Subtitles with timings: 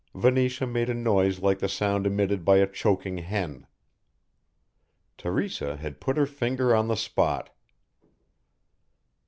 [0.15, 3.67] Venetia made a noise like the sound emitted by a choking hen.
[5.15, 7.51] Teresa had put her finger on the spot.